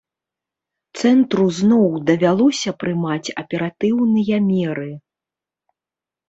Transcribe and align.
Цэнтру 1.01 1.43
зноў 1.57 1.85
давялося 2.11 2.69
прымаць 2.85 3.33
аператыўныя 3.43 4.35
меры. 4.49 4.89